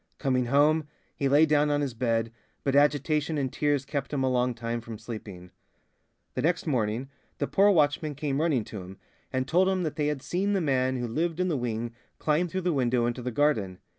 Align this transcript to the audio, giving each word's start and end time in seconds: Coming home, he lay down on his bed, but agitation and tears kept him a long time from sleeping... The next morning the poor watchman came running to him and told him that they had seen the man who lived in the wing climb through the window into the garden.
Coming 0.17 0.45
home, 0.45 0.87
he 1.15 1.29
lay 1.29 1.45
down 1.45 1.69
on 1.69 1.81
his 1.81 1.93
bed, 1.93 2.31
but 2.63 2.75
agitation 2.75 3.37
and 3.37 3.53
tears 3.53 3.85
kept 3.85 4.11
him 4.11 4.23
a 4.23 4.31
long 4.31 4.55
time 4.55 4.81
from 4.81 4.97
sleeping... 4.97 5.51
The 6.33 6.41
next 6.41 6.65
morning 6.65 7.09
the 7.37 7.45
poor 7.45 7.69
watchman 7.69 8.15
came 8.15 8.41
running 8.41 8.63
to 8.63 8.81
him 8.81 8.97
and 9.31 9.47
told 9.47 9.69
him 9.69 9.83
that 9.83 9.97
they 9.97 10.07
had 10.07 10.23
seen 10.23 10.53
the 10.53 10.59
man 10.59 10.97
who 10.97 11.05
lived 11.05 11.39
in 11.39 11.49
the 11.49 11.55
wing 11.55 11.93
climb 12.17 12.47
through 12.47 12.61
the 12.61 12.73
window 12.73 13.05
into 13.05 13.21
the 13.21 13.29
garden. 13.29 13.77